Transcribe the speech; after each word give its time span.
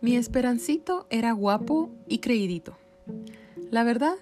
Mi 0.00 0.14
esperancito 0.14 1.08
era 1.10 1.32
guapo 1.32 1.90
y 2.06 2.18
creidito. 2.18 2.76
La 3.72 3.82
verdad, 3.82 4.14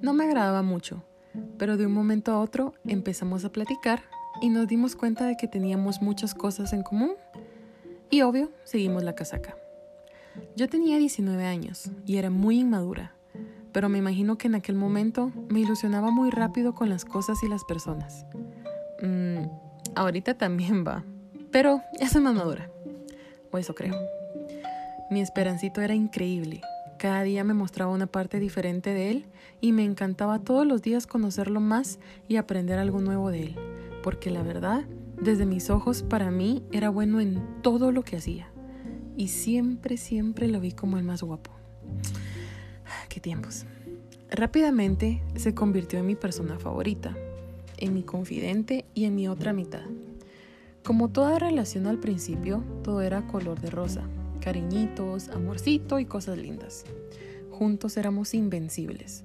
no 0.00 0.14
me 0.14 0.24
agradaba 0.24 0.62
mucho, 0.62 1.02
pero 1.58 1.76
de 1.76 1.86
un 1.86 1.92
momento 1.92 2.30
a 2.30 2.38
otro 2.38 2.74
empezamos 2.86 3.44
a 3.44 3.50
platicar 3.50 4.02
y 4.40 4.50
nos 4.50 4.68
dimos 4.68 4.94
cuenta 4.94 5.26
de 5.26 5.36
que 5.36 5.48
teníamos 5.48 6.00
muchas 6.00 6.32
cosas 6.32 6.72
en 6.72 6.84
común. 6.84 7.14
Y 8.08 8.22
obvio, 8.22 8.52
seguimos 8.62 9.02
la 9.02 9.16
casaca. 9.16 9.56
Yo 10.54 10.68
tenía 10.68 10.96
19 10.96 11.44
años 11.44 11.90
y 12.04 12.18
era 12.18 12.30
muy 12.30 12.60
inmadura, 12.60 13.12
pero 13.72 13.88
me 13.88 13.98
imagino 13.98 14.38
que 14.38 14.46
en 14.46 14.54
aquel 14.54 14.76
momento 14.76 15.32
me 15.48 15.58
ilusionaba 15.58 16.12
muy 16.12 16.30
rápido 16.30 16.72
con 16.72 16.88
las 16.88 17.04
cosas 17.04 17.42
y 17.42 17.48
las 17.48 17.64
personas. 17.64 18.26
Mm, 19.02 19.48
ahorita 19.96 20.34
también 20.34 20.84
va, 20.86 21.02
pero 21.50 21.82
ya 21.98 22.08
soy 22.08 22.22
más 22.22 22.34
madura. 22.36 22.70
O 23.50 23.58
eso 23.58 23.74
creo. 23.74 24.15
Mi 25.08 25.20
esperancito 25.20 25.82
era 25.82 25.94
increíble. 25.94 26.62
Cada 26.98 27.22
día 27.22 27.44
me 27.44 27.54
mostraba 27.54 27.92
una 27.92 28.08
parte 28.08 28.40
diferente 28.40 28.90
de 28.90 29.12
él 29.12 29.26
y 29.60 29.72
me 29.72 29.84
encantaba 29.84 30.40
todos 30.40 30.66
los 30.66 30.82
días 30.82 31.06
conocerlo 31.06 31.60
más 31.60 32.00
y 32.26 32.36
aprender 32.36 32.80
algo 32.80 33.00
nuevo 33.00 33.30
de 33.30 33.42
él, 33.42 33.56
porque 34.02 34.32
la 34.32 34.42
verdad, 34.42 34.84
desde 35.20 35.46
mis 35.46 35.70
ojos 35.70 36.02
para 36.02 36.32
mí 36.32 36.64
era 36.72 36.90
bueno 36.90 37.20
en 37.20 37.40
todo 37.62 37.92
lo 37.92 38.02
que 38.02 38.16
hacía 38.16 38.48
y 39.16 39.28
siempre, 39.28 39.96
siempre 39.96 40.48
lo 40.48 40.58
vi 40.60 40.72
como 40.72 40.98
el 40.98 41.04
más 41.04 41.22
guapo. 41.22 41.52
¡Qué 43.08 43.20
tiempos! 43.20 43.64
Rápidamente 44.28 45.22
se 45.36 45.54
convirtió 45.54 46.00
en 46.00 46.06
mi 46.06 46.16
persona 46.16 46.58
favorita, 46.58 47.16
en 47.76 47.94
mi 47.94 48.02
confidente 48.02 48.86
y 48.92 49.04
en 49.04 49.14
mi 49.14 49.28
otra 49.28 49.52
mitad. 49.52 49.84
Como 50.82 51.10
toda 51.10 51.38
relación 51.38 51.86
al 51.86 51.98
principio, 51.98 52.64
todo 52.82 53.02
era 53.02 53.28
color 53.28 53.60
de 53.60 53.70
rosa 53.70 54.02
cariñitos, 54.46 55.28
amorcito 55.30 55.98
y 55.98 56.04
cosas 56.04 56.38
lindas. 56.38 56.84
Juntos 57.50 57.96
éramos 57.96 58.32
invencibles, 58.32 59.24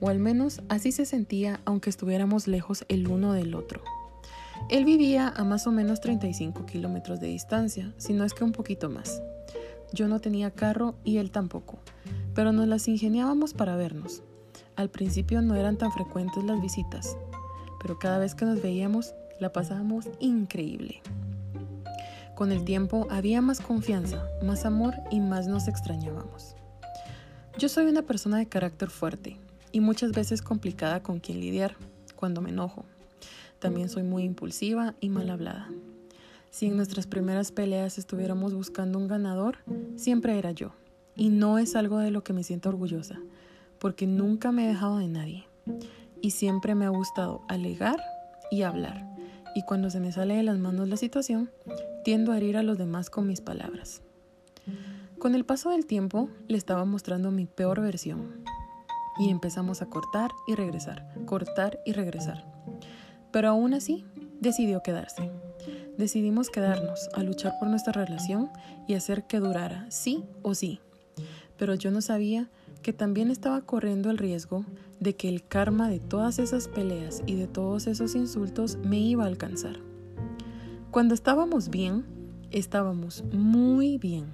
o 0.00 0.08
al 0.08 0.18
menos 0.18 0.60
así 0.68 0.90
se 0.90 1.06
sentía 1.06 1.60
aunque 1.64 1.88
estuviéramos 1.88 2.48
lejos 2.48 2.84
el 2.88 3.06
uno 3.06 3.32
del 3.32 3.54
otro. 3.54 3.80
Él 4.68 4.84
vivía 4.84 5.28
a 5.28 5.44
más 5.44 5.68
o 5.68 5.70
menos 5.70 6.00
35 6.00 6.66
kilómetros 6.66 7.20
de 7.20 7.28
distancia, 7.28 7.94
si 7.96 8.12
no 8.12 8.24
es 8.24 8.34
que 8.34 8.42
un 8.42 8.50
poquito 8.50 8.90
más. 8.90 9.22
Yo 9.92 10.08
no 10.08 10.18
tenía 10.18 10.50
carro 10.50 10.96
y 11.04 11.18
él 11.18 11.30
tampoco, 11.30 11.78
pero 12.34 12.50
nos 12.50 12.66
las 12.66 12.88
ingeniábamos 12.88 13.54
para 13.54 13.76
vernos. 13.76 14.24
Al 14.74 14.90
principio 14.90 15.42
no 15.42 15.54
eran 15.54 15.78
tan 15.78 15.92
frecuentes 15.92 16.42
las 16.42 16.60
visitas, 16.60 17.16
pero 17.80 18.00
cada 18.00 18.18
vez 18.18 18.34
que 18.34 18.46
nos 18.46 18.60
veíamos 18.60 19.14
la 19.38 19.52
pasábamos 19.52 20.08
increíble. 20.18 21.02
Con 22.36 22.52
el 22.52 22.64
tiempo 22.64 23.06
había 23.08 23.40
más 23.40 23.62
confianza, 23.62 24.22
más 24.42 24.66
amor 24.66 24.94
y 25.10 25.20
más 25.20 25.48
nos 25.48 25.68
extrañábamos. 25.68 26.54
Yo 27.56 27.70
soy 27.70 27.86
una 27.86 28.02
persona 28.02 28.36
de 28.36 28.46
carácter 28.46 28.90
fuerte 28.90 29.38
y 29.72 29.80
muchas 29.80 30.12
veces 30.12 30.42
complicada 30.42 31.02
con 31.02 31.18
quien 31.18 31.40
lidiar 31.40 31.76
cuando 32.14 32.42
me 32.42 32.50
enojo. 32.50 32.84
También 33.58 33.88
soy 33.88 34.02
muy 34.02 34.24
impulsiva 34.24 34.94
y 35.00 35.08
mal 35.08 35.30
hablada. 35.30 35.70
Si 36.50 36.66
en 36.66 36.76
nuestras 36.76 37.06
primeras 37.06 37.52
peleas 37.52 37.96
estuviéramos 37.96 38.52
buscando 38.52 38.98
un 38.98 39.08
ganador, 39.08 39.56
siempre 39.96 40.38
era 40.38 40.50
yo. 40.50 40.72
Y 41.14 41.30
no 41.30 41.58
es 41.58 41.74
algo 41.74 42.00
de 42.00 42.10
lo 42.10 42.22
que 42.22 42.34
me 42.34 42.44
siento 42.44 42.68
orgullosa, 42.68 43.18
porque 43.78 44.06
nunca 44.06 44.52
me 44.52 44.66
he 44.66 44.68
dejado 44.68 44.98
de 44.98 45.08
nadie. 45.08 45.46
Y 46.20 46.32
siempre 46.32 46.74
me 46.74 46.84
ha 46.84 46.90
gustado 46.90 47.40
alegar 47.48 47.98
y 48.50 48.60
hablar 48.60 49.16
y 49.56 49.62
cuando 49.62 49.88
se 49.88 50.00
me 50.00 50.12
sale 50.12 50.34
de 50.34 50.42
las 50.42 50.58
manos 50.58 50.86
la 50.86 50.98
situación, 50.98 51.50
tiendo 52.06 52.30
a 52.30 52.36
herir 52.36 52.56
a 52.56 52.62
los 52.62 52.78
demás 52.78 53.10
con 53.10 53.26
mis 53.26 53.40
palabras. 53.40 54.00
Con 55.18 55.34
el 55.34 55.44
paso 55.44 55.70
del 55.70 55.86
tiempo, 55.86 56.28
le 56.46 56.56
estaba 56.56 56.84
mostrando 56.84 57.32
mi 57.32 57.46
peor 57.46 57.80
versión 57.80 58.44
y 59.18 59.28
empezamos 59.28 59.82
a 59.82 59.86
cortar 59.86 60.30
y 60.46 60.54
regresar, 60.54 61.12
cortar 61.24 61.80
y 61.84 61.94
regresar. 61.94 62.46
Pero 63.32 63.48
aún 63.48 63.74
así, 63.74 64.04
decidió 64.40 64.84
quedarse. 64.84 65.32
Decidimos 65.98 66.48
quedarnos 66.48 67.08
a 67.12 67.24
luchar 67.24 67.54
por 67.58 67.66
nuestra 67.66 67.92
relación 67.92 68.50
y 68.86 68.94
hacer 68.94 69.26
que 69.26 69.40
durara, 69.40 69.90
sí 69.90 70.22
o 70.42 70.54
sí. 70.54 70.78
Pero 71.56 71.74
yo 71.74 71.90
no 71.90 72.02
sabía 72.02 72.48
que 72.82 72.92
también 72.92 73.32
estaba 73.32 73.62
corriendo 73.62 74.10
el 74.10 74.18
riesgo 74.18 74.64
de 75.00 75.16
que 75.16 75.28
el 75.28 75.44
karma 75.44 75.88
de 75.88 75.98
todas 75.98 76.38
esas 76.38 76.68
peleas 76.68 77.24
y 77.26 77.34
de 77.34 77.48
todos 77.48 77.88
esos 77.88 78.14
insultos 78.14 78.76
me 78.76 79.00
iba 79.00 79.24
a 79.24 79.26
alcanzar. 79.26 79.80
Cuando 80.96 81.12
estábamos 81.12 81.68
bien, 81.68 82.06
estábamos 82.50 83.22
muy 83.30 83.98
bien 83.98 84.28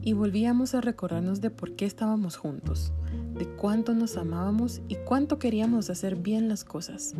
y 0.00 0.14
volvíamos 0.14 0.74
a 0.74 0.80
recordarnos 0.80 1.42
de 1.42 1.50
por 1.50 1.76
qué 1.76 1.84
estábamos 1.84 2.38
juntos, 2.38 2.94
de 3.34 3.46
cuánto 3.46 3.92
nos 3.92 4.16
amábamos 4.16 4.80
y 4.88 4.94
cuánto 4.94 5.38
queríamos 5.38 5.90
hacer 5.90 6.16
bien 6.16 6.48
las 6.48 6.64
cosas. 6.64 7.12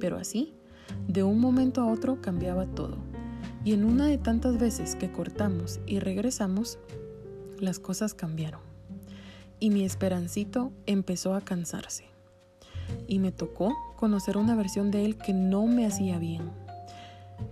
Pero 0.00 0.16
así, 0.16 0.52
de 1.06 1.22
un 1.22 1.38
momento 1.38 1.80
a 1.80 1.86
otro 1.86 2.20
cambiaba 2.20 2.66
todo. 2.66 2.96
Y 3.64 3.72
en 3.72 3.84
una 3.84 4.06
de 4.06 4.18
tantas 4.18 4.58
veces 4.58 4.96
que 4.96 5.12
cortamos 5.12 5.78
y 5.86 6.00
regresamos, 6.00 6.80
las 7.60 7.78
cosas 7.78 8.14
cambiaron 8.14 8.62
y 9.60 9.70
mi 9.70 9.84
esperancito 9.84 10.72
empezó 10.86 11.34
a 11.34 11.40
cansarse. 11.40 12.06
Y 13.06 13.20
me 13.20 13.30
tocó 13.30 13.76
conocer 13.94 14.36
una 14.36 14.56
versión 14.56 14.90
de 14.90 15.04
él 15.04 15.18
que 15.18 15.32
no 15.32 15.68
me 15.68 15.86
hacía 15.86 16.18
bien. 16.18 16.50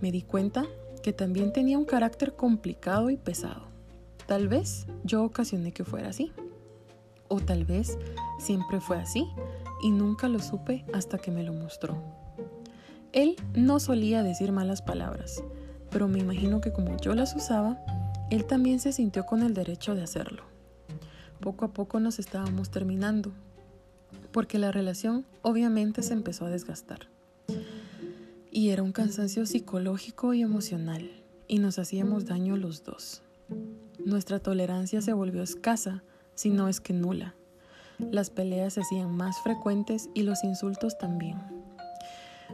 Me 0.01 0.11
di 0.11 0.21
cuenta 0.21 0.65
que 1.03 1.13
también 1.13 1.53
tenía 1.53 1.77
un 1.77 1.85
carácter 1.85 2.35
complicado 2.35 3.09
y 3.09 3.17
pesado. 3.17 3.67
Tal 4.25 4.47
vez 4.47 4.87
yo 5.03 5.23
ocasioné 5.23 5.71
que 5.71 5.85
fuera 5.85 6.09
así. 6.09 6.31
O 7.29 7.39
tal 7.39 7.65
vez 7.65 7.97
siempre 8.39 8.79
fue 8.79 8.97
así 8.97 9.27
y 9.81 9.91
nunca 9.91 10.27
lo 10.27 10.39
supe 10.39 10.85
hasta 10.93 11.17
que 11.17 11.31
me 11.31 11.43
lo 11.43 11.53
mostró. 11.53 12.01
Él 13.11 13.35
no 13.53 13.79
solía 13.79 14.23
decir 14.23 14.51
malas 14.51 14.81
palabras, 14.81 15.43
pero 15.89 16.07
me 16.07 16.19
imagino 16.19 16.61
que 16.61 16.71
como 16.71 16.97
yo 16.97 17.15
las 17.15 17.35
usaba, 17.35 17.79
él 18.29 18.45
también 18.45 18.79
se 18.79 18.91
sintió 18.91 19.25
con 19.25 19.43
el 19.43 19.53
derecho 19.53 19.95
de 19.95 20.03
hacerlo 20.03 20.43
poco 21.37 21.65
a 21.65 21.69
poco 21.69 21.99
nos 21.99 22.19
estábamos 22.19 22.69
terminando, 22.71 23.31
porque 24.31 24.59
la 24.59 24.71
relación 24.71 25.25
obviamente 25.41 26.03
se 26.03 26.13
empezó 26.13 26.45
a 26.45 26.49
desgastar. 26.49 27.07
Y 28.57 28.71
era 28.71 28.81
un 28.81 28.91
cansancio 28.91 29.45
psicológico 29.45 30.33
y 30.33 30.41
emocional, 30.41 31.11
y 31.47 31.59
nos 31.59 31.77
hacíamos 31.77 32.25
daño 32.25 32.57
los 32.57 32.83
dos. 32.83 33.21
Nuestra 34.03 34.39
tolerancia 34.39 34.99
se 35.03 35.13
volvió 35.13 35.43
escasa, 35.43 36.03
si 36.33 36.49
no 36.49 36.67
es 36.67 36.81
que 36.81 36.91
nula. 36.91 37.35
Las 37.99 38.31
peleas 38.31 38.73
se 38.73 38.81
hacían 38.81 39.15
más 39.15 39.39
frecuentes 39.43 40.09
y 40.15 40.23
los 40.23 40.43
insultos 40.43 40.97
también. 40.97 41.37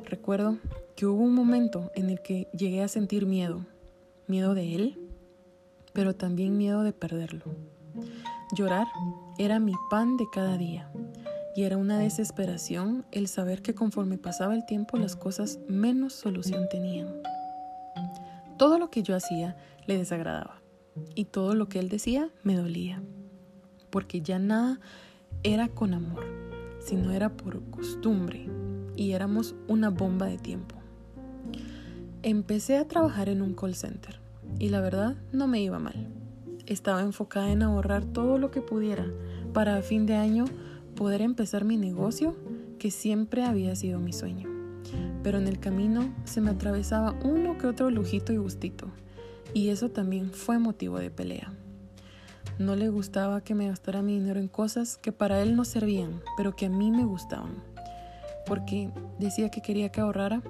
Recuerdo 0.04 0.58
que 0.98 1.06
hubo 1.06 1.24
un 1.24 1.34
momento 1.34 1.90
en 1.96 2.10
el 2.10 2.22
que 2.22 2.50
llegué 2.52 2.84
a 2.84 2.90
sentir 2.90 3.26
miedo, 3.26 3.66
miedo 4.28 4.56
de 4.56 4.76
él, 4.76 5.00
pero 5.94 6.18
también 6.18 6.58
miedo 6.58 6.84
de 6.84 6.92
perderlo. 6.92 7.46
Llorar 8.54 8.88
era 9.38 9.58
mi 9.58 9.74
pan 9.90 10.18
de 10.18 10.26
cada 10.34 10.58
día 10.58 10.92
y 11.56 11.64
era 11.64 11.78
una 11.78 12.00
desesperación 12.00 13.06
el 13.12 13.28
saber 13.28 13.62
que 13.62 13.76
conforme 13.76 14.18
pasaba 14.18 14.56
el 14.56 14.66
tiempo 14.66 14.98
las 14.98 15.16
cosas 15.16 15.60
menos 15.68 16.14
solución 16.14 16.68
tenían. 16.70 17.08
Todo 18.58 18.80
lo 18.80 18.90
que 18.90 19.04
yo 19.04 19.16
hacía 19.16 19.56
le 19.86 19.98
desagradaba 19.98 20.62
y 21.16 21.26
todo 21.26 21.56
lo 21.56 21.70
que 21.70 21.80
él 21.80 21.90
decía 21.90 22.30
me 22.44 22.56
dolía, 22.56 23.02
porque 23.90 24.22
ya 24.22 24.40
nada 24.40 24.80
era 25.44 25.68
con 25.68 25.94
amor, 25.94 26.24
sino 26.80 27.12
era 27.12 27.30
por 27.36 27.64
costumbre 27.70 28.48
y 28.96 29.12
éramos 29.12 29.56
una 29.68 29.90
bomba 29.90 30.28
de 30.28 30.38
tiempo. 30.38 30.76
Empecé 32.22 32.78
a 32.78 32.88
trabajar 32.88 33.30
en 33.30 33.42
un 33.42 33.54
call 33.54 33.76
center 33.76 34.20
y 34.60 34.70
la 34.70 34.82
verdad 34.82 35.16
no 35.32 35.48
me 35.48 35.62
iba 35.62 35.80
mal. 35.80 36.08
Estaba 36.66 37.02
enfocada 37.02 37.52
en 37.52 37.62
ahorrar 37.62 38.06
todo 38.06 38.38
lo 38.38 38.50
que 38.50 38.62
pudiera 38.62 39.06
para 39.54 39.76
a 39.76 39.82
fin 39.82 40.06
de 40.06 40.16
año 40.16 40.46
poder 41.04 41.22
empezar 41.22 41.66
mi 41.66 41.76
negocio 41.76 42.34
que 42.80 42.90
siempre 42.90 43.44
había 43.44 43.76
sido 43.76 44.00
mi 44.00 44.14
sueño. 44.14 44.48
Pero 45.22 45.38
en 45.38 45.50
el 45.50 45.60
camino 45.60 46.14
se 46.24 46.40
me 46.40 46.52
atravesaba 46.52 47.14
uno 47.26 47.58
que 47.58 47.68
otro 47.68 47.90
lujito 47.90 48.32
y 48.32 48.38
gustito, 48.38 48.88
y 49.54 49.68
eso 49.68 49.90
también 49.90 50.32
fue 50.32 50.60
motivo 50.60 51.00
de 51.00 51.12
pelea. 51.12 51.52
No 52.58 52.78
le 52.78 52.88
gustaba 52.88 53.42
que 53.42 53.54
me 53.54 53.68
gastara 53.68 54.02
mi 54.02 54.18
dinero 54.18 54.40
en 54.40 54.48
cosas 54.48 54.96
que 54.96 55.12
para 55.12 55.42
él 55.42 55.58
no 55.58 55.66
servían, 55.66 56.22
pero 56.38 56.56
que 56.56 56.68
a 56.68 56.70
mí 56.70 56.90
me 56.90 57.04
gustaban, 57.04 57.52
porque 58.46 58.90
decía 59.20 59.50
que 59.50 59.62
quería 59.62 59.90
que 59.90 60.00
ahorrara 60.00 60.42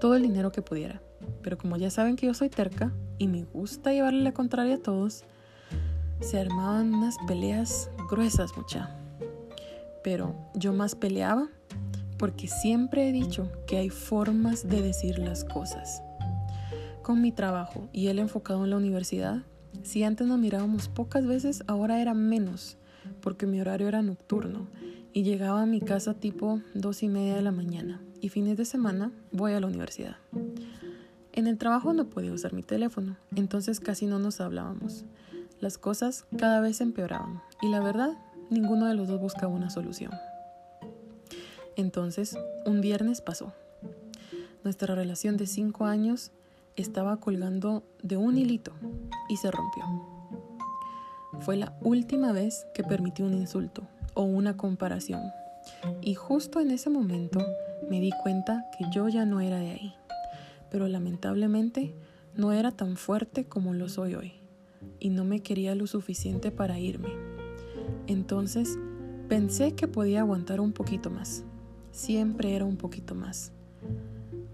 todo 0.00 0.14
el 0.14 0.22
dinero 0.22 0.52
que 0.52 0.62
pudiera. 0.62 1.02
Pero 1.42 1.58
como 1.58 1.76
ya 1.76 1.90
saben 1.90 2.16
que 2.16 2.24
yo 2.24 2.32
soy 2.32 2.48
terca, 2.48 2.94
y 3.18 3.28
me 3.28 3.44
gusta 3.44 3.92
llevarle 3.92 4.22
la 4.22 4.32
contraria 4.32 4.76
a 4.76 4.82
todos, 4.82 5.24
se 6.20 6.40
armaban 6.40 6.94
unas 6.94 7.18
peleas 7.26 7.90
gruesas, 8.08 8.56
mucha. 8.56 8.97
Pero 10.02 10.34
yo 10.54 10.72
más 10.72 10.94
peleaba 10.94 11.48
porque 12.18 12.48
siempre 12.48 13.08
he 13.08 13.12
dicho 13.12 13.50
que 13.66 13.78
hay 13.78 13.90
formas 13.90 14.68
de 14.68 14.82
decir 14.82 15.18
las 15.18 15.44
cosas. 15.44 16.02
Con 17.02 17.22
mi 17.22 17.32
trabajo 17.32 17.88
y 17.92 18.08
él 18.08 18.18
enfocado 18.18 18.64
en 18.64 18.70
la 18.70 18.76
universidad, 18.76 19.42
Si 19.82 20.02
antes 20.02 20.26
nos 20.26 20.38
mirábamos 20.38 20.88
pocas 20.88 21.26
veces, 21.26 21.62
ahora 21.66 22.00
era 22.00 22.12
menos, 22.12 22.78
porque 23.20 23.46
mi 23.46 23.60
horario 23.60 23.86
era 23.86 24.02
nocturno 24.02 24.66
y 25.12 25.22
llegaba 25.22 25.62
a 25.62 25.66
mi 25.66 25.80
casa 25.80 26.14
tipo 26.14 26.60
dos 26.74 27.02
y 27.02 27.08
media 27.08 27.36
de 27.36 27.42
la 27.42 27.52
mañana 27.52 28.00
y 28.20 28.28
fines 28.28 28.56
de 28.56 28.64
semana 28.64 29.12
voy 29.30 29.52
a 29.52 29.60
la 29.60 29.66
universidad. 29.66 30.16
En 31.32 31.46
el 31.46 31.58
trabajo 31.58 31.92
no 31.92 32.08
podía 32.08 32.32
usar 32.32 32.52
mi 32.52 32.62
teléfono, 32.62 33.16
entonces 33.36 33.78
casi 33.78 34.06
no 34.06 34.18
nos 34.18 34.40
hablábamos. 34.40 35.04
Las 35.60 35.78
cosas 35.78 36.26
cada 36.36 36.60
vez 36.60 36.80
empeoraban 36.80 37.40
y 37.62 37.68
la 37.68 37.80
verdad, 37.80 38.16
ninguno 38.50 38.86
de 38.86 38.94
los 38.94 39.08
dos 39.08 39.20
buscaba 39.20 39.52
una 39.52 39.70
solución. 39.70 40.12
Entonces, 41.76 42.36
un 42.66 42.80
viernes 42.80 43.20
pasó. 43.20 43.52
Nuestra 44.64 44.94
relación 44.94 45.36
de 45.36 45.46
cinco 45.46 45.86
años 45.86 46.32
estaba 46.76 47.18
colgando 47.18 47.84
de 48.02 48.16
un 48.16 48.36
hilito 48.36 48.72
y 49.28 49.36
se 49.36 49.50
rompió. 49.50 49.84
Fue 51.40 51.56
la 51.56 51.76
última 51.80 52.32
vez 52.32 52.66
que 52.74 52.82
permití 52.82 53.22
un 53.22 53.34
insulto 53.34 53.82
o 54.14 54.22
una 54.22 54.56
comparación. 54.56 55.22
Y 56.00 56.14
justo 56.14 56.60
en 56.60 56.70
ese 56.70 56.90
momento 56.90 57.40
me 57.88 58.00
di 58.00 58.10
cuenta 58.22 58.64
que 58.76 58.86
yo 58.90 59.08
ya 59.08 59.24
no 59.24 59.40
era 59.40 59.58
de 59.58 59.70
ahí. 59.70 59.94
Pero 60.70 60.88
lamentablemente 60.88 61.94
no 62.34 62.52
era 62.52 62.72
tan 62.72 62.96
fuerte 62.96 63.44
como 63.44 63.74
lo 63.74 63.88
soy 63.88 64.14
hoy. 64.14 64.32
Y 64.98 65.10
no 65.10 65.24
me 65.24 65.40
quería 65.40 65.74
lo 65.74 65.86
suficiente 65.86 66.50
para 66.50 66.78
irme. 66.78 67.27
Entonces 68.08 68.78
pensé 69.28 69.74
que 69.74 69.86
podía 69.86 70.20
aguantar 70.20 70.60
un 70.60 70.72
poquito 70.72 71.10
más. 71.10 71.44
Siempre 71.92 72.56
era 72.56 72.64
un 72.64 72.78
poquito 72.78 73.14
más. 73.14 73.52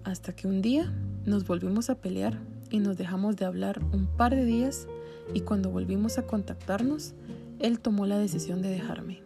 Hasta 0.03 0.35
que 0.35 0.49
un 0.49 0.61
día 0.61 0.93
nos 1.25 1.47
volvimos 1.47 1.89
a 1.89 1.95
pelear 1.95 2.39
y 2.71 2.81
nos 2.81 2.99
dejamos 2.99 3.37
de 3.37 3.45
hablar 3.45 3.81
un 3.93 4.07
par 4.07 4.35
de 4.35 4.45
días 4.45 4.89
y 5.33 5.43
cuando 5.43 5.71
volvimos 5.71 6.19
a 6.19 6.27
contactarnos, 6.27 7.15
él 7.61 7.79
tomó 7.79 8.07
la 8.07 8.19
decisión 8.19 8.61
de 8.61 8.71
dejarme. 8.71 9.23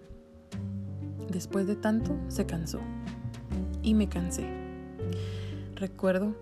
Después 1.30 1.66
de 1.66 1.74
tanto, 1.74 2.14
se 2.28 2.44
cansó 2.44 2.80
y 3.82 3.94
me 3.94 4.10
cansé. 4.10 4.46
Recuerdo 5.74 6.36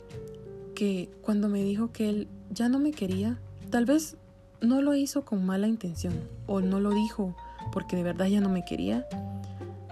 que 0.74 1.08
cuando 1.22 1.48
me 1.48 1.62
dijo 1.62 1.92
que 1.92 2.08
él 2.08 2.28
ya 2.50 2.68
no 2.68 2.80
me 2.80 2.90
quería, 2.90 3.38
tal 3.70 3.84
vez 3.84 4.16
no 4.60 4.82
lo 4.82 4.94
hizo 4.94 5.24
con 5.24 5.46
mala 5.46 5.68
intención 5.68 6.14
o 6.46 6.60
no 6.60 6.80
lo 6.80 6.90
dijo 6.90 7.36
porque 7.76 7.94
de 7.94 8.02
verdad 8.02 8.24
ya 8.24 8.40
no 8.40 8.48
me 8.48 8.64
quería, 8.64 9.06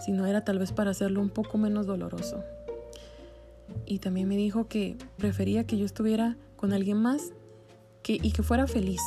sino 0.01 0.25
era 0.25 0.43
tal 0.43 0.59
vez 0.59 0.73
para 0.73 0.93
hacerlo 0.93 1.21
un 1.21 1.29
poco 1.29 1.59
menos 1.59 1.85
doloroso 1.85 2.43
y 3.85 3.99
también 3.99 4.27
me 4.27 4.39
dijo 4.39 4.69
que 4.69 4.97
prefería 5.19 5.67
que 5.67 5.77
yo 5.77 5.85
estuviera 5.85 6.39
con 6.57 6.73
alguien 6.73 6.97
más 6.97 7.35
que, 8.03 8.15
y 8.15 8.33
que 8.33 8.43
fuera 8.43 8.67
feliz. 8.67 9.03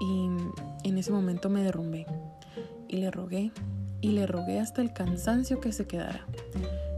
Y 0.00 0.26
en 0.82 0.98
ese 0.98 1.12
momento 1.12 1.48
me 1.48 1.62
derrumbé 1.62 2.06
y 2.88 2.96
le 2.96 3.12
rogué 3.12 3.52
y 4.00 4.10
le 4.10 4.26
rogué 4.26 4.58
hasta 4.58 4.82
el 4.82 4.92
cansancio 4.92 5.60
que 5.60 5.72
se 5.72 5.86
quedara, 5.86 6.26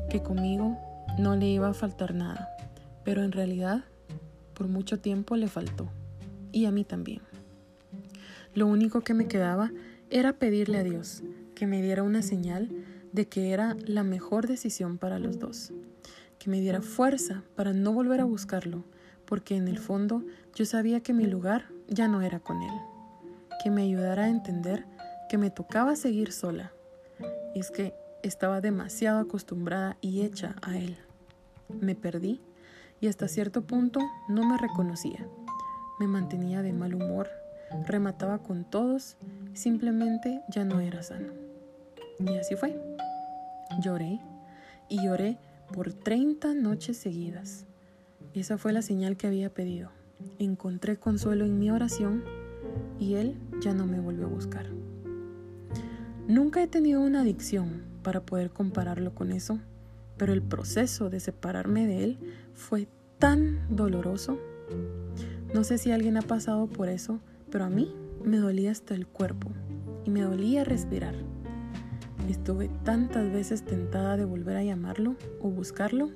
que 0.08 0.22
conmigo 0.22 0.78
no 1.18 1.36
le 1.36 1.48
iba 1.48 1.68
a 1.68 1.74
faltar 1.74 2.14
nada, 2.14 2.48
pero 3.04 3.22
en 3.22 3.32
realidad 3.32 3.84
por 4.54 4.68
mucho 4.68 5.00
tiempo 5.00 5.36
le 5.36 5.48
faltó 5.48 5.90
y 6.50 6.64
a 6.64 6.70
mí 6.70 6.82
también. 6.84 7.20
Lo 8.54 8.68
único 8.68 9.02
que 9.02 9.12
me 9.12 9.26
quedaba 9.26 9.70
era 10.14 10.32
pedirle 10.34 10.78
a 10.78 10.84
Dios 10.84 11.24
que 11.56 11.66
me 11.66 11.82
diera 11.82 12.04
una 12.04 12.22
señal 12.22 12.68
de 13.12 13.26
que 13.26 13.50
era 13.50 13.76
la 13.84 14.04
mejor 14.04 14.46
decisión 14.46 14.96
para 14.96 15.18
los 15.18 15.40
dos 15.40 15.72
que 16.38 16.50
me 16.50 16.60
diera 16.60 16.82
fuerza 16.82 17.42
para 17.56 17.72
no 17.72 17.92
volver 17.92 18.20
a 18.20 18.24
buscarlo, 18.24 18.84
porque 19.24 19.56
en 19.56 19.66
el 19.66 19.78
fondo 19.78 20.22
yo 20.54 20.66
sabía 20.66 21.00
que 21.00 21.12
mi 21.12 21.26
lugar 21.26 21.66
ya 21.88 22.06
no 22.06 22.22
era 22.22 22.38
con 22.38 22.62
él, 22.62 22.74
que 23.62 23.70
me 23.70 23.82
ayudara 23.82 24.24
a 24.24 24.28
entender 24.28 24.84
que 25.28 25.36
me 25.36 25.50
tocaba 25.50 25.96
seguir 25.96 26.30
sola. 26.30 26.72
Y 27.54 27.60
es 27.60 27.70
que 27.72 27.92
estaba 28.22 28.60
demasiado 28.60 29.18
acostumbrada 29.18 29.96
y 30.00 30.22
hecha 30.22 30.54
a 30.62 30.76
él. 30.76 30.96
Me 31.80 31.94
perdí 31.94 32.40
y 33.00 33.08
hasta 33.08 33.26
cierto 33.26 33.62
punto 33.62 34.00
no 34.28 34.46
me 34.46 34.58
reconocía. 34.58 35.26
Me 35.98 36.06
mantenía 36.06 36.62
de 36.62 36.72
mal 36.72 36.94
humor, 36.94 37.28
remataba 37.86 38.38
con 38.38 38.64
todos 38.64 39.16
simplemente 39.54 40.42
ya 40.48 40.64
no 40.64 40.80
era 40.80 41.02
sano. 41.02 41.32
Y 42.18 42.36
así 42.36 42.56
fue. 42.56 42.78
Lloré 43.80 44.20
y 44.88 45.02
lloré 45.04 45.38
por 45.72 45.92
30 45.92 46.54
noches 46.54 46.96
seguidas. 46.96 47.64
Esa 48.34 48.58
fue 48.58 48.72
la 48.72 48.82
señal 48.82 49.16
que 49.16 49.26
había 49.26 49.50
pedido. 49.50 49.90
Encontré 50.38 50.96
consuelo 50.96 51.44
en 51.44 51.58
mi 51.58 51.70
oración 51.70 52.24
y 52.98 53.14
Él 53.14 53.36
ya 53.60 53.74
no 53.74 53.86
me 53.86 54.00
volvió 54.00 54.26
a 54.26 54.30
buscar. 54.30 54.66
Nunca 56.26 56.62
he 56.62 56.66
tenido 56.66 57.00
una 57.00 57.20
adicción 57.20 57.82
para 58.02 58.20
poder 58.20 58.50
compararlo 58.50 59.14
con 59.14 59.32
eso, 59.32 59.58
pero 60.16 60.32
el 60.32 60.42
proceso 60.42 61.10
de 61.10 61.20
separarme 61.20 61.86
de 61.86 62.04
Él 62.04 62.18
fue 62.54 62.88
tan 63.18 63.66
doloroso. 63.74 64.38
No 65.52 65.64
sé 65.64 65.78
si 65.78 65.92
alguien 65.92 66.16
ha 66.16 66.22
pasado 66.22 66.66
por 66.66 66.88
eso, 66.88 67.20
pero 67.50 67.64
a 67.64 67.70
mí 67.70 67.94
me 68.24 68.38
dolía 68.38 68.70
hasta 68.70 68.94
el 68.94 69.06
cuerpo 69.06 69.50
y 70.04 70.10
me 70.10 70.22
dolía 70.22 70.64
respirar. 70.64 71.14
Estuve 72.28 72.70
tantas 72.84 73.30
veces 73.30 73.64
tentada 73.64 74.16
de 74.16 74.24
volver 74.24 74.56
a 74.56 74.64
llamarlo 74.64 75.16
o 75.40 75.50
buscarlo, 75.50 76.10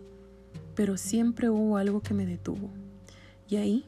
pero 0.75 0.97
siempre 0.97 1.51
hubo 1.51 1.77
algo 1.77 2.01
que 2.01 2.15
me 2.15 2.25
detuvo. 2.25 2.71
Y 3.49 3.57
ahí 3.57 3.85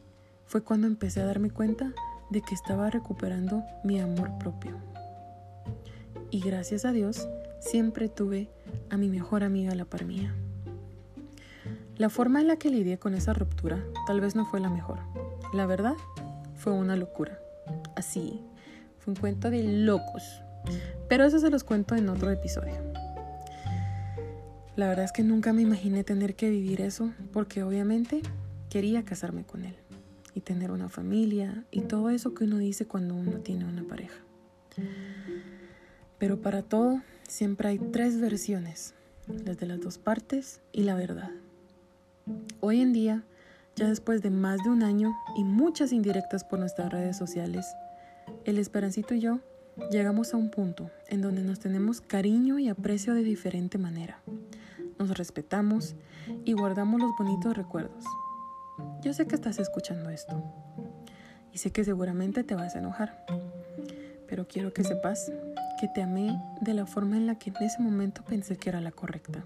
fue 0.47 0.63
cuando 0.63 0.87
empecé 0.87 1.21
a 1.21 1.27
darme 1.27 1.51
cuenta 1.51 1.93
de 2.31 2.43
que 2.43 2.55
estaba 2.55 2.91
recuperando 2.91 3.63
mi 3.85 4.01
amor 4.01 4.31
propio. 4.39 4.77
Y 6.31 6.41
gracias 6.41 6.85
a 6.85 6.93
Dios, 6.93 7.27
siempre 7.61 8.09
tuve 8.09 8.51
a 8.91 8.97
mi 8.97 9.09
mejor 9.09 9.43
amiga 9.43 9.73
a 9.73 9.75
la 9.77 9.85
par 9.85 10.05
mía. 10.05 10.35
La 11.97 12.09
forma 12.09 12.41
en 12.41 12.49
la 12.49 12.57
que 12.57 12.71
lidié 12.71 12.99
con 12.99 13.15
esa 13.15 13.33
ruptura 13.33 13.85
tal 14.07 14.21
vez 14.21 14.35
no 14.35 14.47
fue 14.47 14.61
la 14.61 14.71
mejor. 14.71 14.99
La 15.53 15.67
verdad, 15.67 15.95
fue 16.57 16.73
una 16.73 16.97
locura. 16.97 17.40
Así, 18.01 18.41
fue 18.99 19.13
un 19.13 19.21
cuento 19.21 19.51
de 19.51 19.63
locos. 19.63 20.43
Pero 21.07 21.27
eso 21.27 21.39
se 21.39 21.51
los 21.51 21.65
cuento 21.65 21.95
en 21.95 22.09
otro 22.09 22.31
episodio. 22.31 22.77
La 24.75 24.89
verdad 24.89 25.05
es 25.05 25.13
que 25.13 25.23
nunca 25.23 25.53
me 25.53 25.61
imaginé 25.61 26.03
tener 26.03 26.35
que 26.35 26.49
vivir 26.49 26.81
eso 26.81 27.13
porque 27.31 27.63
obviamente 27.63 28.23
quería 28.71 29.05
casarme 29.05 29.45
con 29.45 29.67
él 29.67 29.75
y 30.35 30.41
tener 30.41 30.71
una 30.71 30.89
familia 30.89 31.67
y 31.71 31.83
todo 31.83 32.09
eso 32.09 32.33
que 32.33 32.45
uno 32.45 32.57
dice 32.57 32.87
cuando 32.87 33.15
uno 33.15 33.41
tiene 33.41 33.67
una 33.67 33.83
pareja. 33.83 34.17
Pero 36.19 36.41
para 36.41 36.63
todo 36.63 37.03
siempre 37.29 37.69
hay 37.69 37.79
tres 37.79 38.19
versiones, 38.19 38.95
las 39.45 39.59
de 39.59 39.67
las 39.67 39.79
dos 39.79 39.99
partes 39.99 40.63
y 40.73 40.85
la 40.85 40.95
verdad. 40.95 41.33
Hoy 42.61 42.81
en 42.81 42.95
día, 42.95 43.25
ya 43.77 43.89
después 43.89 44.23
de 44.23 44.31
más 44.31 44.65
de 44.65 44.71
un 44.71 44.83
año 44.83 45.15
y 45.37 45.45
muchas 45.45 45.93
indirectas 45.93 46.45
por 46.45 46.59
nuestras 46.59 46.91
redes 46.91 47.19
sociales, 47.19 47.67
el 48.45 48.59
Esperancito 48.59 49.15
y 49.15 49.21
yo 49.21 49.41
llegamos 49.91 50.35
a 50.35 50.37
un 50.37 50.51
punto 50.51 50.91
en 51.09 51.21
donde 51.21 51.43
nos 51.43 51.61
tenemos 51.61 52.01
cariño 52.01 52.59
y 52.59 52.69
aprecio 52.69 53.15
de 53.15 53.23
diferente 53.23 53.79
manera. 53.79 54.21
Nos 54.99 55.17
respetamos 55.17 55.95
y 56.45 56.53
guardamos 56.53 57.01
los 57.01 57.11
bonitos 57.19 57.57
recuerdos. 57.57 58.05
Yo 59.03 59.13
sé 59.13 59.27
que 59.27 59.35
estás 59.35 59.59
escuchando 59.59 60.11
esto 60.11 60.43
y 61.53 61.59
sé 61.59 61.71
que 61.71 61.85
seguramente 61.85 62.45
te 62.45 62.55
vas 62.55 62.75
a 62.75 62.79
enojar, 62.79 63.25
pero 64.27 64.47
quiero 64.47 64.73
que 64.73 64.85
sepas 64.85 65.33
que 65.81 65.89
te 65.89 66.03
amé 66.03 66.39
de 66.61 66.75
la 66.75 66.87
forma 66.87 67.17
en 67.17 67.27
la 67.27 67.39
que 67.39 67.51
en 67.51 67.57
ese 67.57 67.81
momento 67.81 68.23
pensé 68.23 68.57
que 68.57 68.69
era 68.69 68.81
la 68.81 68.93
correcta. 68.93 69.45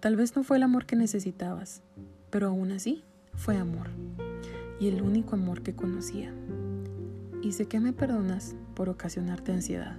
Tal 0.00 0.16
vez 0.16 0.34
no 0.36 0.44
fue 0.44 0.56
el 0.56 0.62
amor 0.62 0.86
que 0.86 0.96
necesitabas, 0.96 1.82
pero 2.30 2.48
aún 2.48 2.72
así 2.72 3.04
fue 3.34 3.56
amor 3.56 3.88
y 4.80 4.88
el 4.88 5.02
único 5.02 5.34
amor 5.34 5.62
que 5.62 5.74
conocía 5.74 6.32
y 7.42 7.52
sé 7.52 7.66
que 7.66 7.80
me 7.80 7.92
perdonas 7.92 8.54
por 8.74 8.88
ocasionarte 8.88 9.52
ansiedad. 9.52 9.96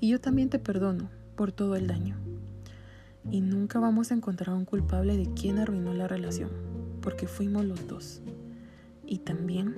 Y 0.00 0.10
yo 0.10 0.20
también 0.20 0.48
te 0.48 0.58
perdono 0.58 1.10
por 1.36 1.52
todo 1.52 1.76
el 1.76 1.86
daño. 1.86 2.16
Y 3.30 3.40
nunca 3.40 3.78
vamos 3.78 4.10
a 4.10 4.14
encontrar 4.14 4.54
un 4.54 4.64
culpable 4.64 5.16
de 5.16 5.32
quien 5.34 5.58
arruinó 5.58 5.92
la 5.94 6.08
relación, 6.08 6.50
porque 7.02 7.26
fuimos 7.26 7.64
los 7.64 7.86
dos. 7.86 8.22
Y 9.06 9.18
también 9.18 9.74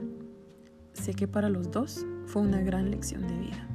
sé 0.92 1.14
que 1.14 1.28
para 1.28 1.48
los 1.48 1.70
dos 1.70 2.04
fue 2.26 2.42
una 2.42 2.60
gran 2.60 2.90
lección 2.90 3.26
de 3.26 3.38
vida. 3.38 3.66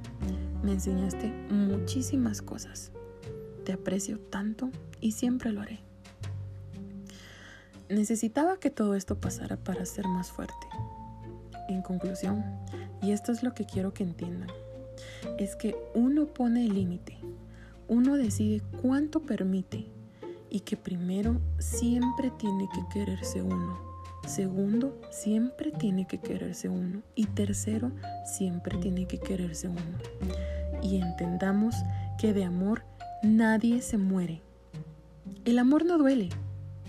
Me 0.63 0.74
enseñaste 0.74 1.31
muchísimas 1.50 2.41
cosas. 2.41 2.91
Te 3.63 3.74
aprecio 3.74 4.19
tanto 4.19 4.69
y 5.01 5.12
siempre 5.12 5.51
lo 5.51 5.62
haré. 5.62 5.79
Necesitaba 7.89 8.57
que 8.57 8.72
todo 8.72 8.95
esto 8.95 9.19
pasara 9.19 9.57
para 9.57 9.86
ser 9.86 10.07
más 10.07 10.31
fuerte. 10.31 10.67
En 11.69 11.81
conclusión, 11.81 12.43
y 13.05 13.12
esto 13.12 13.31
es 13.31 13.43
lo 13.43 13.53
que 13.53 13.65
quiero 13.65 13.93
que 13.93 14.03
entiendan. 14.03 14.50
Es 15.38 15.55
que 15.55 15.75
uno 15.93 16.27
pone 16.27 16.65
el 16.65 16.74
límite. 16.74 17.17
Uno 17.88 18.15
decide 18.17 18.62
cuánto 18.81 19.21
permite 19.21 19.85
y 20.50 20.62
que 20.62 20.77
primero 20.77 21.39
siempre 21.59 22.31
tiene 22.38 22.67
que 22.74 22.81
quererse 22.91 23.41
uno 23.41 23.95
Segundo, 24.27 25.00
siempre 25.12 25.71
tiene 25.71 26.07
que 26.07 26.17
quererse 26.17 26.67
uno. 26.67 27.03
Y 27.13 27.27
tercero, 27.27 27.91
siempre 28.25 28.77
tiene 28.79 29.05
que 29.05 29.19
quererse 29.19 29.67
uno. 29.67 29.81
Y 30.81 30.97
entendamos 30.97 31.75
que 32.17 32.33
de 32.33 32.43
amor 32.43 32.83
nadie 33.21 33.81
se 33.81 33.97
muere. 33.97 34.41
El 35.45 35.59
amor 35.59 35.85
no 35.85 35.97
duele, 36.00 36.29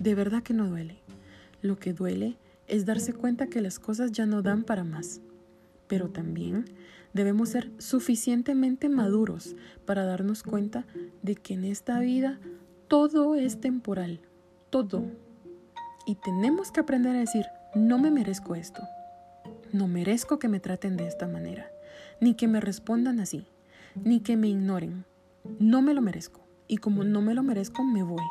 de 0.01 0.15
verdad 0.15 0.43
que 0.43 0.55
no 0.55 0.67
duele. 0.67 0.97
Lo 1.61 1.79
que 1.79 1.93
duele 1.93 2.39
es 2.69 2.87
darse 2.87 3.13
cuenta 3.13 3.49
que 3.49 3.61
las 3.61 3.79
cosas 3.79 4.13
ya 4.13 4.25
no 4.25 4.41
dan 4.41 4.65
para 4.65 4.83
más. 4.83 5.21
Pero 5.87 6.11
también 6.11 6.65
debemos 7.13 7.51
ser 7.51 7.71
suficientemente 7.79 8.89
maduros 8.89 9.57
para 9.85 10.05
darnos 10.05 10.43
cuenta 10.43 10.87
de 11.23 11.37
que 11.37 11.55
en 11.55 11.65
esta 11.65 11.99
vida 12.01 12.39
todo 12.89 13.35
es 13.35 13.61
temporal, 13.61 14.21
todo. 14.71 15.05
Y 16.07 16.17
tenemos 16.17 16.71
que 16.71 16.81
aprender 16.81 17.17
a 17.17 17.21
decir, 17.21 17.47
no 17.75 17.99
me 17.99 18.11
merezco 18.11 18.55
esto, 18.55 18.83
no 19.73 19.89
merezco 19.89 20.39
que 20.39 20.49
me 20.49 20.61
traten 20.61 20.97
de 20.97 21.07
esta 21.07 21.27
manera, 21.27 21.71
ni 22.21 22.35
que 22.35 22.49
me 22.49 22.61
respondan 22.61 23.21
así, 23.21 23.47
ni 23.95 24.21
que 24.21 24.37
me 24.37 24.49
ignoren. 24.49 25.05
No 25.59 25.83
me 25.83 25.95
lo 25.95 26.03
merezco. 26.03 26.41
Y 26.69 26.79
como 26.79 27.05
no 27.05 27.23
me 27.23 27.35
lo 27.35 27.43
merezco, 27.43 27.85
me 27.85 28.03
voy. 28.03 28.23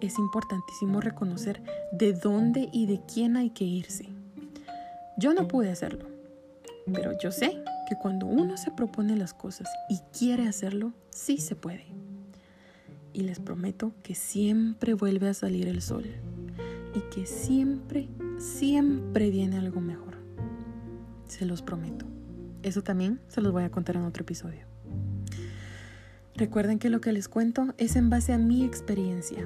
Es 0.00 0.18
importantísimo 0.18 1.00
reconocer 1.00 1.62
de 1.92 2.12
dónde 2.12 2.68
y 2.72 2.86
de 2.86 3.00
quién 3.12 3.36
hay 3.36 3.50
que 3.50 3.64
irse. 3.64 4.08
Yo 5.16 5.34
no 5.34 5.48
pude 5.48 5.70
hacerlo, 5.70 6.06
pero 6.92 7.18
yo 7.18 7.32
sé 7.32 7.62
que 7.88 7.96
cuando 7.96 8.26
uno 8.26 8.56
se 8.56 8.70
propone 8.70 9.16
las 9.16 9.34
cosas 9.34 9.68
y 9.88 9.98
quiere 10.16 10.48
hacerlo, 10.48 10.92
sí 11.10 11.38
se 11.38 11.56
puede 11.56 11.98
y 13.18 13.22
les 13.22 13.40
prometo 13.40 13.92
que 14.04 14.14
siempre 14.14 14.94
vuelve 14.94 15.28
a 15.28 15.34
salir 15.34 15.66
el 15.66 15.82
sol 15.82 16.04
y 16.94 17.00
que 17.12 17.26
siempre, 17.26 18.08
siempre 18.38 19.30
viene 19.30 19.58
algo 19.58 19.80
mejor. 19.80 20.18
Se 21.26 21.44
los 21.44 21.60
prometo. 21.60 22.06
Eso 22.62 22.82
también 22.82 23.20
se 23.26 23.40
los 23.40 23.52
voy 23.52 23.64
a 23.64 23.70
contar 23.70 23.96
en 23.96 24.04
otro 24.04 24.22
episodio. 24.22 24.66
Recuerden 26.36 26.78
que 26.78 26.90
lo 26.90 27.00
que 27.00 27.12
les 27.12 27.28
cuento 27.28 27.74
es 27.76 27.96
en 27.96 28.08
base 28.08 28.32
a 28.32 28.38
mi 28.38 28.64
experiencia 28.64 29.44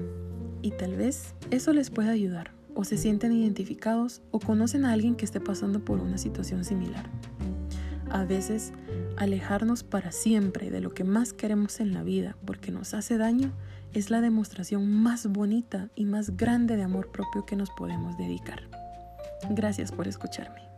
y 0.60 0.72
tal 0.72 0.94
vez 0.94 1.34
eso 1.50 1.72
les 1.72 1.88
pueda 1.88 2.10
ayudar 2.10 2.52
o 2.74 2.84
se 2.84 2.98
sienten 2.98 3.32
identificados 3.32 4.20
o 4.30 4.38
conocen 4.38 4.84
a 4.84 4.92
alguien 4.92 5.14
que 5.14 5.24
esté 5.24 5.40
pasando 5.40 5.82
por 5.82 6.00
una 6.00 6.18
situación 6.18 6.66
similar. 6.66 7.08
A 8.12 8.24
veces 8.24 8.72
Alejarnos 9.16 9.82
para 9.82 10.10
siempre 10.10 10.70
de 10.70 10.80
lo 10.80 10.94
que 10.94 11.04
más 11.04 11.32
queremos 11.32 11.80
en 11.80 11.92
la 11.92 12.02
vida 12.02 12.36
porque 12.46 12.70
nos 12.70 12.94
hace 12.94 13.18
daño 13.18 13.52
es 13.92 14.10
la 14.10 14.20
demostración 14.20 14.90
más 14.90 15.26
bonita 15.26 15.90
y 15.94 16.06
más 16.06 16.36
grande 16.36 16.76
de 16.76 16.82
amor 16.82 17.12
propio 17.12 17.44
que 17.44 17.56
nos 17.56 17.70
podemos 17.70 18.16
dedicar. 18.16 18.62
Gracias 19.50 19.92
por 19.92 20.08
escucharme. 20.08 20.71